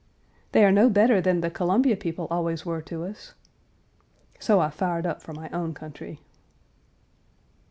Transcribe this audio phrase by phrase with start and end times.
[0.51, 3.35] "They are no better than the Columbia people always were to us."
[4.39, 6.21] So I fired up for my own country.